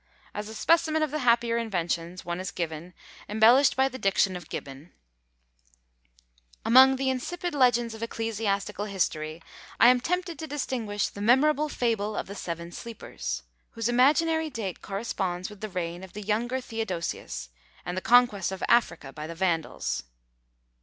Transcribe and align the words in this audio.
As 0.33 0.49
a 0.49 0.55
specimen 0.55 1.03
of 1.03 1.11
the 1.11 1.19
happier 1.19 1.57
inventions, 1.57 2.25
one 2.25 2.39
is 2.39 2.49
given, 2.49 2.95
embellished 3.29 3.75
by 3.75 3.87
the 3.87 3.99
diction 3.99 4.35
of 4.35 4.49
Gibbon 4.49 4.93
"Among 6.65 6.95
the 6.95 7.11
insipid 7.11 7.53
legends 7.53 7.93
of 7.93 8.01
ecclesiastical 8.01 8.85
history, 8.85 9.43
I 9.79 9.89
am 9.89 10.01
tempted 10.01 10.39
to 10.39 10.47
distinguish 10.47 11.07
the 11.09 11.21
memorable 11.21 11.69
fable 11.69 12.15
of 12.15 12.25
the 12.25 12.33
Seven 12.33 12.71
Sleepers; 12.71 13.43
whose 13.73 13.87
imaginary 13.89 14.49
date 14.49 14.81
corresponds 14.81 15.51
with 15.51 15.61
the 15.61 15.69
reign 15.69 16.03
of 16.03 16.13
the 16.13 16.23
younger 16.23 16.59
Theodosius, 16.61 17.49
and 17.85 17.95
the 17.95 18.01
conquest 18.01 18.51
of 18.51 18.63
Africa 18.67 19.13
by 19.13 19.27
the 19.27 19.35
Vandals. 19.35 20.01